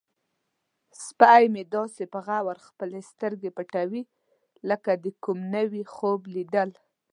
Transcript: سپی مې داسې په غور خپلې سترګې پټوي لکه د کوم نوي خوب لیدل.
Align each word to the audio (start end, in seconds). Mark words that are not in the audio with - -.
سپی 1.05 1.43
مې 1.53 1.63
داسې 1.75 2.03
په 2.13 2.19
غور 2.25 2.57
خپلې 2.67 2.99
سترګې 3.11 3.49
پټوي 3.57 4.03
لکه 4.69 4.91
د 5.03 5.05
کوم 5.23 5.39
نوي 5.55 5.83
خوب 5.93 6.19
لیدل. 6.35 6.69